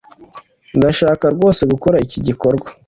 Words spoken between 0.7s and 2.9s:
Ndashaka rwose gukora iki gikorwa